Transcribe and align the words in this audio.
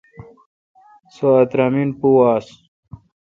سو 1.13 1.27
اترامین 1.41 1.89
پو 1.99 2.09
آس۔ 2.33 2.47